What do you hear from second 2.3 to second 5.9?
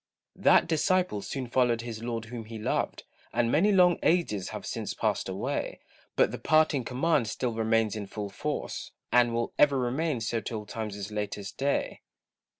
he loved, And many long ages have since passed away;